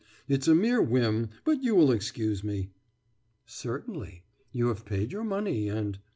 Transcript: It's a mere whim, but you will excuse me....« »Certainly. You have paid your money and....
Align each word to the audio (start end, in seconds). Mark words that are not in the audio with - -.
It's 0.27 0.47
a 0.47 0.55
mere 0.55 0.81
whim, 0.81 1.29
but 1.43 1.61
you 1.61 1.75
will 1.75 1.91
excuse 1.91 2.43
me....« 2.43 2.71
»Certainly. 3.45 4.23
You 4.51 4.69
have 4.69 4.83
paid 4.83 5.11
your 5.11 5.23
money 5.23 5.69
and.... 5.69 5.99